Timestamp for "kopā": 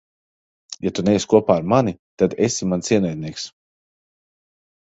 1.33-1.57